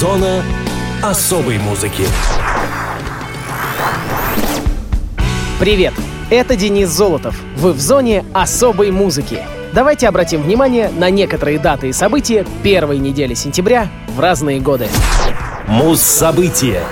[0.00, 0.42] Зона
[1.02, 2.04] особой музыки.
[5.58, 5.94] Привет!
[6.28, 7.40] Это Денис Золотов.
[7.56, 9.42] Вы в зоне особой музыки.
[9.72, 14.86] Давайте обратим внимание на некоторые даты и события первой недели сентября в разные годы.
[15.66, 16.82] Муз-события.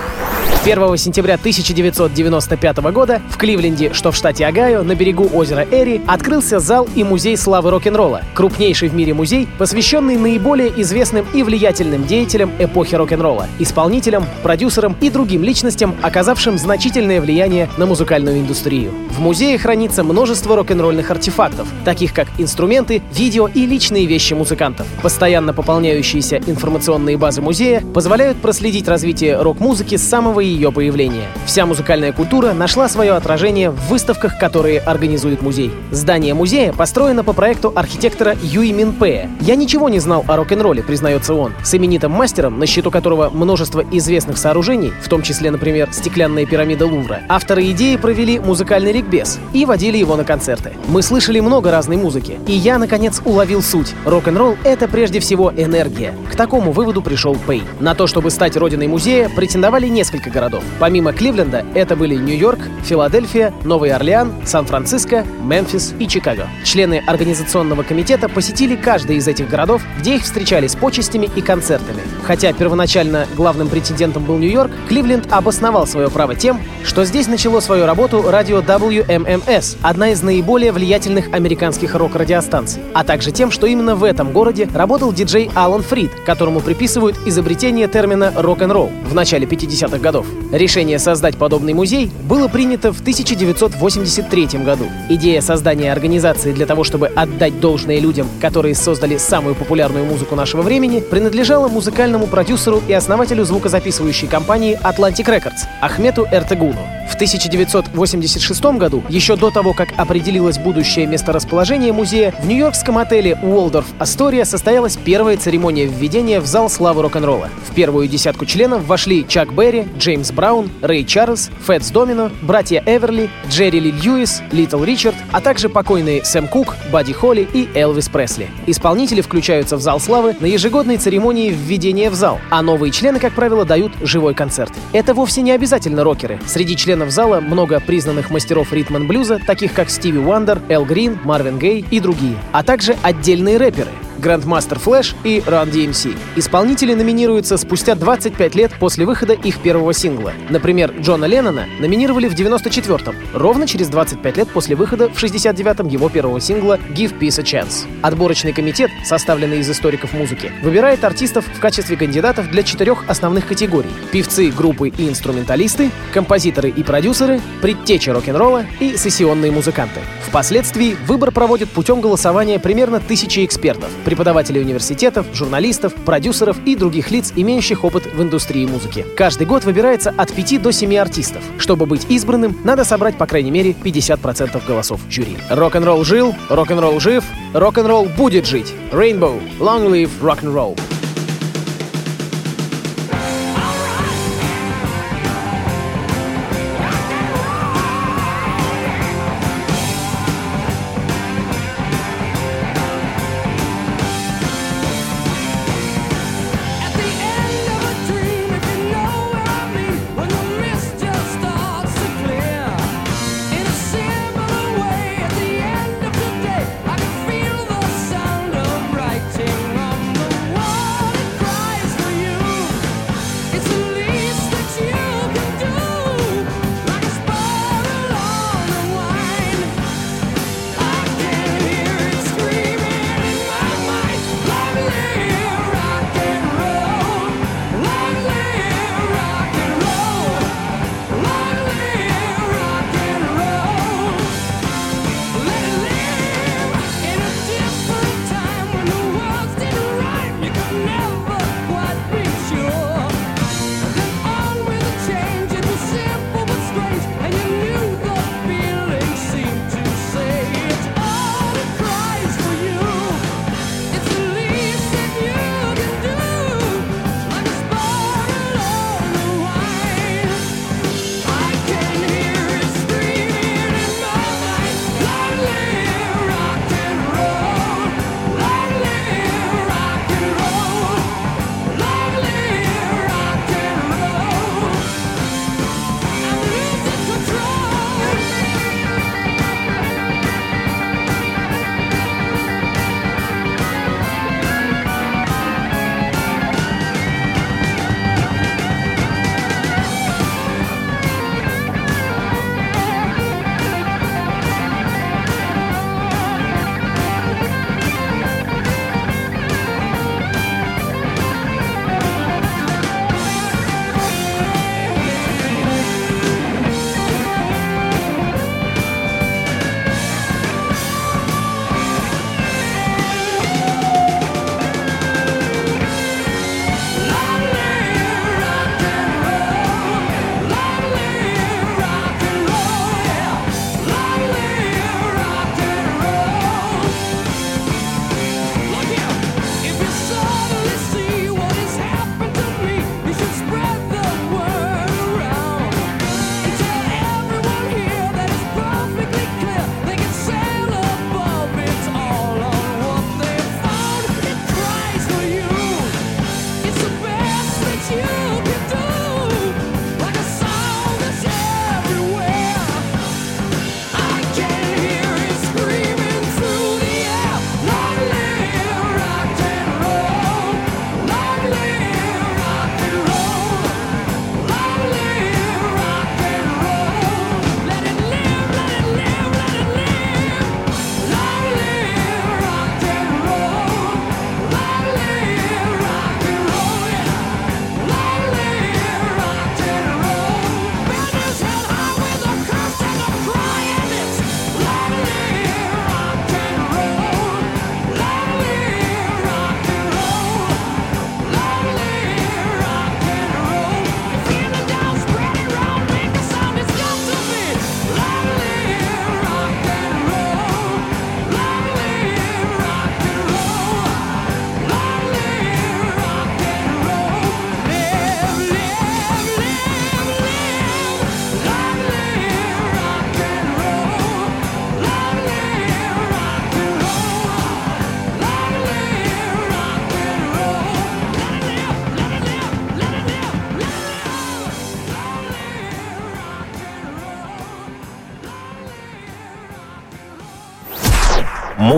[0.65, 6.59] 1 сентября 1995 года в Кливленде, что в штате Огайо, на берегу озера Эри, открылся
[6.59, 12.51] зал и музей славы рок-н-ролла, крупнейший в мире музей, посвященный наиболее известным и влиятельным деятелям
[12.59, 18.91] эпохи рок-н-ролла, исполнителям, продюсерам и другим личностям, оказавшим значительное влияние на музыкальную индустрию.
[19.11, 24.87] В музее хранится множество рок-н-ролльных артефактов, таких как инструменты, видео и личные вещи музыкантов.
[25.03, 31.27] Постоянно пополняющиеся информационные базы музея позволяют проследить развитие рок-музыки с самого ее ее появления.
[31.47, 35.71] Вся музыкальная культура нашла свое отражение в выставках, которые организует музей.
[35.91, 39.29] Здание музея построено по проекту архитектора Юи Минпея.
[39.41, 41.53] Я ничего не знал о рок-н-ролле, признается он.
[41.63, 46.87] С именитым мастером, на счету которого множество известных сооружений, в том числе, например, стеклянная пирамида
[46.87, 50.73] Лувра, авторы идеи провели музыкальный ликбез и водили его на концерты.
[50.89, 53.95] Мы слышали много разной музыки, и я, наконец, уловил суть.
[54.05, 56.15] Рок-н-ролл— это прежде всего энергия.
[56.31, 57.63] К такому выводу пришел Пей.
[57.81, 60.65] На то, чтобы стать родиной музея, претендовали несколько городов городов.
[60.79, 66.49] Помимо Кливленда, это были Нью-Йорк, Филадельфия, Новый Орлеан, Сан-Франциско, Мемфис и Чикаго.
[66.65, 72.03] Члены организационного комитета посетили каждый из этих городов, где их встречали с почестями и концертами.
[72.25, 77.87] Хотя первоначально главным претендентом был Нью-Йорк, Кливленд обосновал свое право тем, что здесь начало свою
[77.87, 84.05] работу радио WMMS, одна из наиболее влиятельных американских рок-радиостанций, а также тем, что именно в
[84.05, 90.27] этом городе работал диджей Алан Фрид, которому приписывают изобретение термина рок-н-ролл в начале 50-х годов.
[90.53, 94.85] Решение создать подобный музей было принято в 1983 году.
[95.09, 100.63] Идея создания организации для того, чтобы отдать должное людям, которые создали самую популярную музыку нашего
[100.63, 106.87] времени, принадлежала музыкальному продюсеру и основателю звукозаписывающей компании Atlantic Records Ахмету Эртегуну.
[107.09, 113.87] В 1986 году, еще до того, как определилось будущее месторасположение музея, в нью-йоркском отеле Уолдорф
[113.99, 117.51] Астория состоялась первая церемония введения в зал славы рок-н-ролла.
[117.69, 123.31] В первую десятку членов вошли Чак Берри, Джеймс Браун, Рэй Чарльз, Фэтс Домино, братья Эверли,
[123.49, 128.49] Джерри Ли Льюис, Литл Ричард, а также покойные Сэм Кук, Бадди Холли и Элвис Пресли.
[128.67, 133.35] Исполнители включаются в зал славы на ежегодной церемонии введения в зал, а новые члены, как
[133.35, 134.73] правило, дают живой концерт.
[134.93, 136.41] Это вовсе не обязательно рокеры.
[136.47, 141.59] Среди членов зала много признанных мастеров ритм блюза, таких как Стиви Уандер, Эл Грин, Марвин
[141.59, 143.91] Гей и другие, а также отдельные рэперы,
[144.25, 146.17] Grandmaster Flash и Run DMC.
[146.37, 150.33] Исполнители номинируются спустя 25 лет после выхода их первого сингла.
[150.49, 156.09] Например, Джона Леннона номинировали в 94-м, ровно через 25 лет после выхода в 69-м его
[156.09, 157.87] первого сингла Give Peace a Chance.
[158.01, 163.91] Отборочный комитет, составленный из историков музыки, выбирает артистов в качестве кандидатов для четырех основных категорий.
[164.11, 170.01] Певцы, группы и инструменталисты, композиторы и продюсеры, предтечи рок-н-ролла и сессионные музыканты.
[170.27, 177.33] Впоследствии выбор проводят путем голосования примерно тысячи экспертов, преподавателей университетов, журналистов, продюсеров и других лиц,
[177.35, 179.05] имеющих опыт в индустрии музыки.
[179.17, 181.43] Каждый год выбирается от 5 до 7 артистов.
[181.59, 185.37] Чтобы быть избранным, надо собрать по крайней мере 50% голосов жюри.
[185.51, 187.25] Рок-н-ролл жил, рок-н-ролл жив,
[187.55, 188.73] рок-н-ролл будет жить.
[188.93, 190.79] Rainbow, long live rock-and-roll.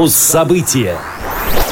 [0.07, 0.97] Муз-события.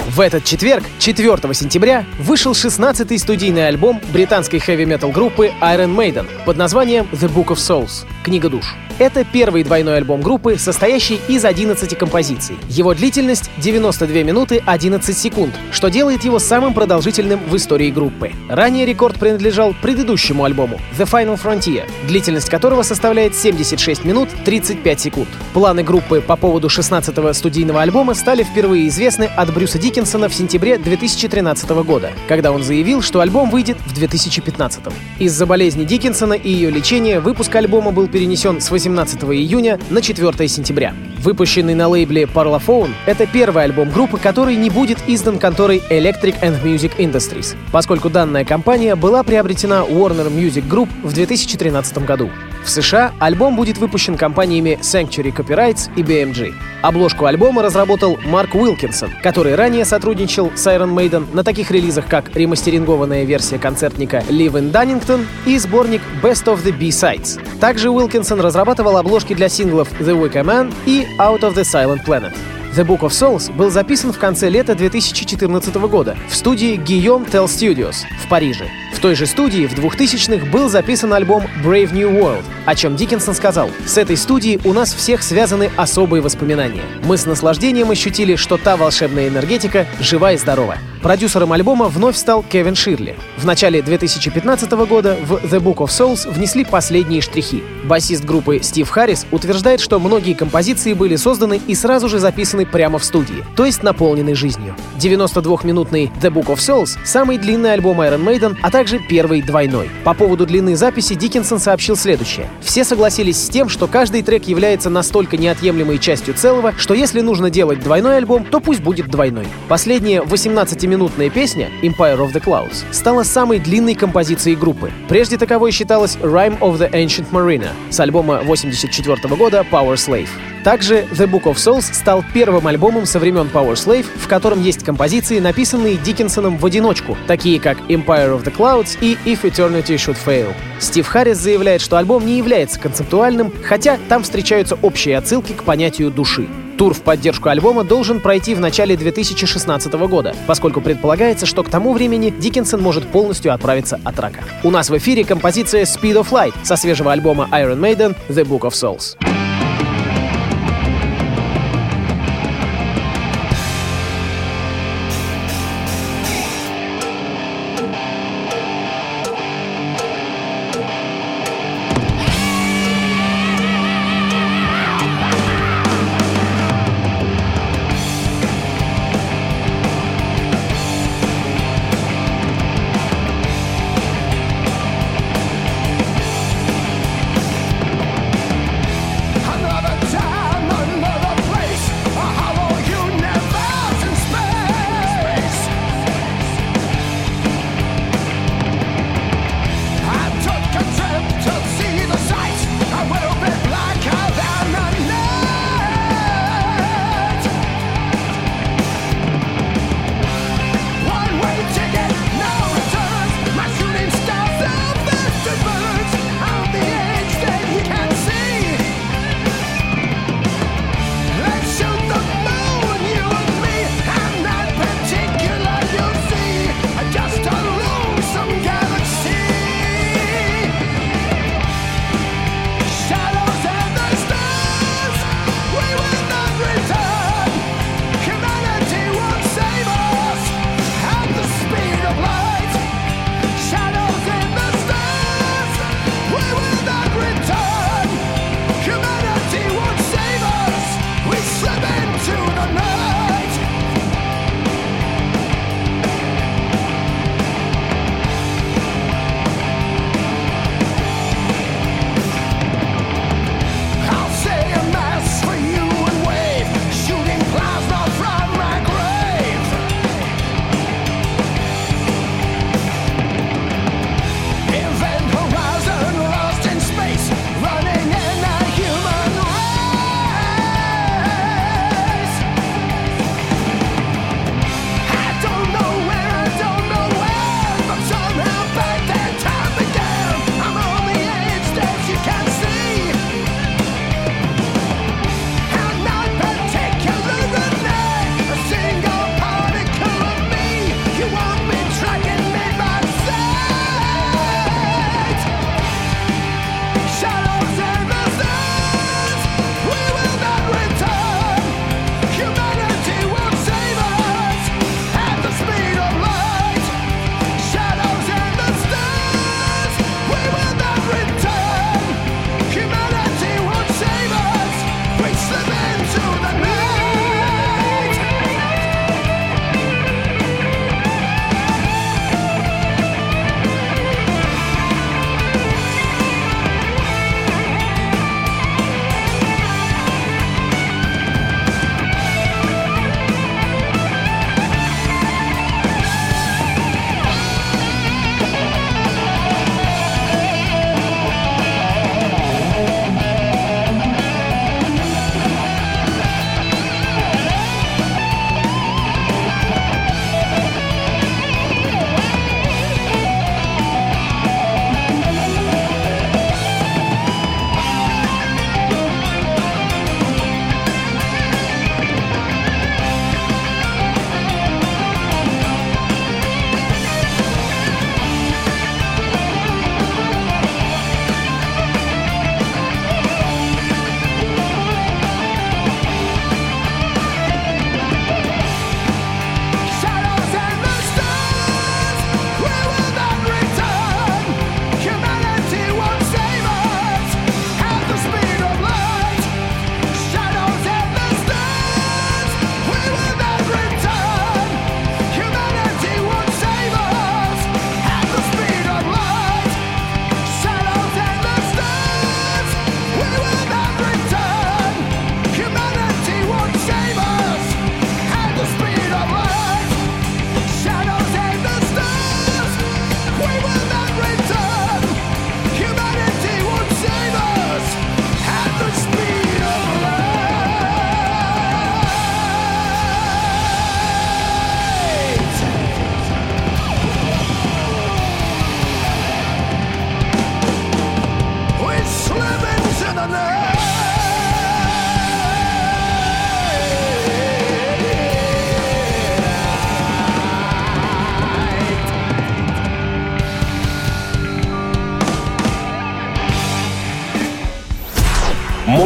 [0.08, 6.56] В этот четверг, 4 сентября, вышел 16-й студийный альбом британской хэви-метал группы Iron Maiden под
[6.56, 8.74] названием The Book of Souls— Книга душ.
[8.98, 12.56] Это первый двойной альбом группы, состоящий из 11 композиций.
[12.70, 18.32] Его длительность— 92 минуты 11 секунд, что делает его самым продолжительным в истории группы.
[18.48, 25.28] Ранее рекорд принадлежал предыдущему альбому The Final Frontier, длительность которого составляет 76 минут 35 секунд.
[25.52, 30.78] Планы группы по поводу 16-го студийного альбома стали впервые известны от Брюса Диккенсона в сентябре
[30.78, 34.84] 2013 года, когда он заявил, что альбом выйдет в 2015.
[35.18, 40.46] Из-за болезни Диккенсона и ее лечения выпуск альбома был перенесен с 18 июня на 4
[40.46, 40.94] сентября.
[41.18, 46.62] Выпущенный на лейбле Parlophone, это первый альбом группы, который не будет издан конторой Electric and
[46.62, 52.30] Music Industries, поскольку данная компания была приобретена Warner Music Group в 2013 году.
[52.64, 56.54] В США альбом будет выпущен компаниями Sanctuary Copyrights и BMG.
[56.80, 62.34] Обложку альбома разработал Марк Уилкинсон, который ранее сотрудничал с Iron Maiden на таких релизах, как
[62.34, 67.38] ремастерингованная версия концертника Live in Dunnington и сборник Best of the B-Sides.
[67.60, 72.34] Также Уилкинсон разрабатывал обложки для синглов The Wicker Man и Out of the Silent Planet.
[72.74, 77.44] The Book of Souls был записан в конце лета 2014 года в студии Guillaume Tell
[77.44, 78.68] Studios в Париже.
[79.04, 83.68] Той же студии в 2000-х был записан альбом Brave New World, о чем Диккенсон сказал,
[83.84, 86.80] «С этой студией у нас всех связаны особые воспоминания.
[87.04, 90.78] Мы с наслаждением ощутили, что та волшебная энергетика жива и здорова».
[91.02, 93.14] Продюсером альбома вновь стал Кевин Ширли.
[93.36, 97.62] В начале 2015 года в The Book of Souls внесли последние штрихи.
[97.84, 102.98] Басист группы Стив Харрис утверждает, что многие композиции были созданы и сразу же записаны прямо
[102.98, 104.74] в студии, то есть наполнены жизнью.
[104.98, 109.90] 92-минутный The Book of Souls— самый длинный альбом Iron Maiden, а также первый двойной.
[110.04, 112.48] По поводу длины записи Диккенсон сообщил следующее.
[112.60, 117.50] Все согласились с тем, что каждый трек является настолько неотъемлемой частью целого, что если нужно
[117.50, 119.46] делать двойной альбом, то пусть будет двойной.
[119.68, 124.90] Последняя 18 минутная песня Empire of the Clouds стала самой длинной композицией группы.
[125.08, 130.28] Прежде таковой считалась Rhyme of the Ancient Marina с альбома 84 года Power Slave.
[130.64, 134.82] Также The Book of Souls стал первым альбомом со времен Power Slave, в котором есть
[134.82, 140.16] композиции, написанные Диккенсоном в одиночку, такие как Empire of the Clouds и If Eternity Should
[140.24, 140.52] Fail.
[140.78, 146.10] Стив Харрис заявляет, что альбом не является концептуальным, хотя там встречаются общие отсылки к понятию
[146.10, 146.46] души.
[146.76, 151.92] Тур в поддержку альбома должен пройти в начале 2016 года, поскольку предполагается, что к тому
[151.92, 154.40] времени Диккенсон может полностью отправиться от рака.
[154.62, 158.62] У нас в эфире композиция Speed of Light со свежего альбома Iron Maiden The Book
[158.62, 159.16] of Souls.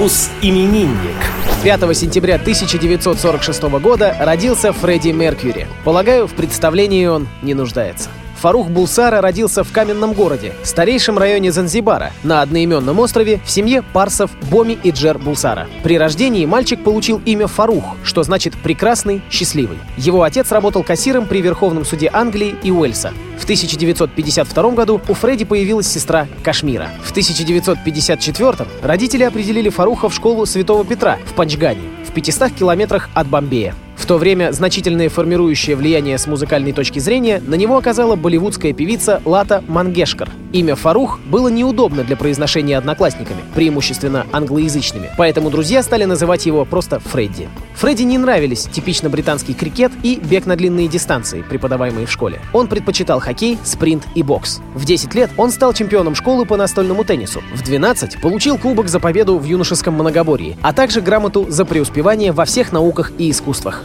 [0.09, 1.17] Мус-именинник.
[1.63, 5.67] 5 сентября 1946 года родился Фредди Меркьюри.
[5.85, 8.09] Полагаю, в представлении он не нуждается.
[8.41, 14.31] Фарух Булсара родился в каменном городе, старейшем районе Занзибара, на одноименном острове в семье парсов
[14.51, 15.67] Боми и Джер Булсара.
[15.83, 19.79] При рождении мальчик получил имя Фарух, что значит «прекрасный, счастливый».
[19.97, 23.13] Его отец работал кассиром при Верховном суде Англии и Уэльса.
[23.39, 26.89] В 1952 году у Фредди появилась сестра Кашмира.
[27.03, 33.27] В 1954 родители определили Фаруха в школу Святого Петра в Панчгане, в 500 километрах от
[33.27, 33.75] Бомбея
[34.07, 39.63] то время значительное формирующее влияние с музыкальной точки зрения на него оказала болливудская певица Лата
[39.67, 40.31] Мангешкар.
[40.53, 47.01] Имя Фарух было неудобно для произношения одноклассниками, преимущественно англоязычными, поэтому друзья стали называть его просто
[47.01, 47.49] Фредди.
[47.75, 52.41] Фредди не нравились типично британский крикет и бег на длинные дистанции, преподаваемые в школе.
[52.53, 54.61] Он предпочитал хоккей, спринт и бокс.
[54.75, 57.43] В 10 лет он стал чемпионом школы по настольному теннису.
[57.55, 62.47] В 12 получил кубок за победу в юношеском многоборье, а также грамоту за преуспевание во
[62.47, 63.85] всех науках и искусствах.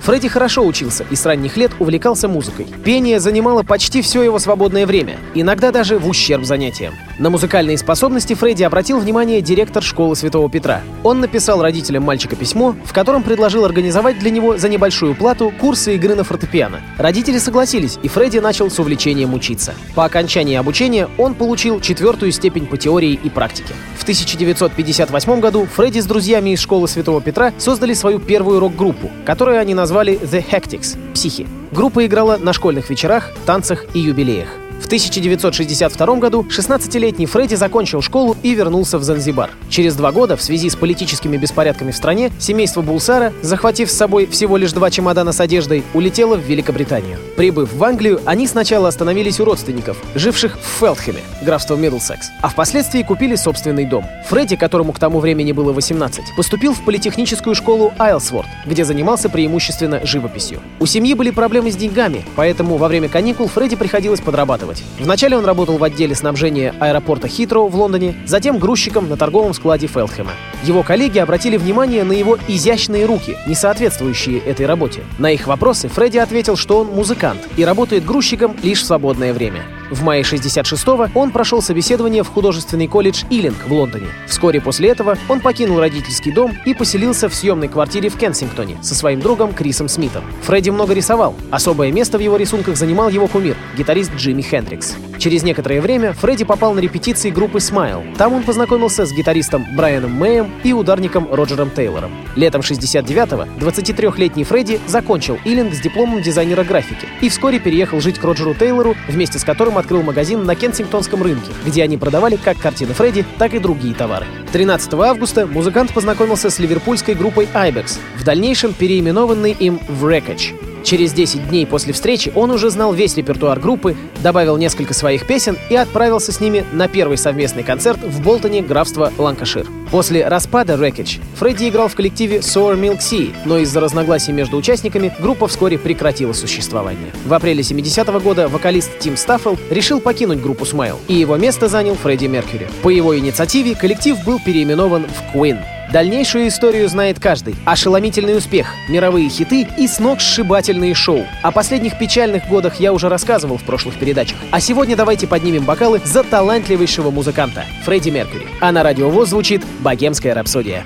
[0.01, 2.65] Фредди хорошо учился и с ранних лет увлекался музыкой.
[2.83, 6.95] Пение занимало почти все его свободное время, иногда даже в ущерб занятиям.
[7.19, 10.81] На музыкальные способности Фредди обратил внимание директор школы Святого Петра.
[11.03, 15.95] Он написал родителям мальчика письмо, в котором предложил организовать для него за небольшую плату курсы
[15.95, 16.81] игры на фортепиано.
[16.97, 19.75] Родители согласились, и Фредди начал с увлечением учиться.
[19.93, 23.75] По окончании обучения он получил четвертую степень по теории и практике.
[23.99, 29.59] В 1958 году Фредди с друзьями из школы Святого Петра создали свою первую рок-группу, которую
[29.59, 31.45] они назвали The Hectics— «Психи».
[31.71, 34.60] Группа играла на школьных вечерах, танцах и юбилеях.
[34.81, 39.51] В 1962 году 16-летний Фредди закончил школу и вернулся в Занзибар.
[39.69, 44.25] Через два года, в связи с политическими беспорядками в стране, семейство Булсара, захватив с собой
[44.25, 47.19] всего лишь два чемодана с одеждой, улетело в Великобританию.
[47.37, 53.03] Прибыв в Англию, они сначала остановились у родственников, живших в Фелдхеме, графство Миддлсекс, а впоследствии
[53.03, 54.03] купили собственный дом.
[54.27, 60.05] Фредди, которому к тому времени было 18, поступил в политехническую школу Айлсворт, где занимался преимущественно
[60.05, 60.59] живописью.
[60.79, 64.83] У семьи были проблемы с деньгами, поэтому во время каникул Фредди приходилось подрабатывать зарабатывать.
[64.99, 69.87] Вначале он работал в отделе снабжения аэропорта Хитроу в Лондоне, затем грузчиком на торговом складе
[69.87, 70.31] Фелдхема.
[70.63, 75.01] Его коллеги обратили внимание на его изящные руки, не соответствующие этой работе.
[75.17, 79.63] На их вопросы Фредди ответил, что он музыкант и работает грузчиком лишь в свободное время.
[79.91, 84.07] В мае 66-го он прошел собеседование в художественный колледж Иллинг в Лондоне.
[84.25, 88.95] Вскоре после этого он покинул родительский дом и поселился в съемной квартире в Кенсингтоне со
[88.95, 90.23] своим другом Крисом Смитом.
[90.43, 91.35] Фредди много рисовал.
[91.51, 94.95] Особое место в его рисунках занимал его кумир, гитарист Джимми Хендрикс.
[95.19, 98.15] Через некоторое время Фредди попал на репетиции группы Smile.
[98.17, 102.11] Там он познакомился с гитаристом Брайаном Мэем и ударником Роджером Тейлором.
[102.35, 108.23] Летом 69-го 23-летний Фредди закончил Иллинг с дипломом дизайнера графики и вскоре переехал жить к
[108.23, 112.93] Роджеру Тейлору, вместе с которым открыл магазин на Кенсингтонском рынке, где они продавали как картины
[112.93, 114.25] Фредди, так и другие товары.
[114.53, 120.70] 13 августа музыкант познакомился с ливерпульской группой Ibex, в дальнейшем переименованной им в Wreckage.
[120.91, 125.57] Через 10 дней после встречи он уже знал весь репертуар группы, добавил несколько своих песен
[125.69, 129.67] и отправился с ними на первый совместный концерт в Болтоне, графство Ланкашир.
[129.89, 135.15] После распада Wreckage Фредди играл в коллективе Sour Milk Sea, но из-за разногласий между участниками
[135.17, 137.13] группа вскоре прекратила существование.
[137.25, 141.69] В апреле 70 -го года вокалист Тим Стаффел решил покинуть группу Smile, и его место
[141.69, 142.67] занял Фредди Меркьюри.
[142.83, 145.57] По его инициативе коллектив был переименован в Queen.
[145.91, 147.55] Дальнейшую историю знает каждый.
[147.65, 151.25] Ошеломительный успех, мировые хиты и сногсшибательные шоу.
[151.43, 154.37] О последних печальных годах я уже рассказывал в прошлых передачах.
[154.51, 158.47] А сегодня давайте поднимем бокалы за талантливейшего музыканта Фредди Меркьюри.
[158.61, 160.85] А на радио ВОЗ звучит «Богемская рапсодия».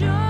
[0.00, 0.29] show.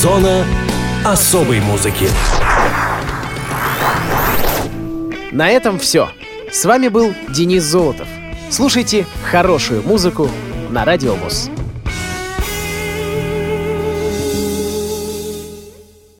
[0.00, 0.46] Зона
[1.04, 2.08] особой музыки.
[5.30, 6.08] На этом все.
[6.50, 8.08] С вами был Денис Золотов.
[8.48, 10.30] Слушайте хорошую музыку
[10.70, 11.50] на Радио ВОЗ.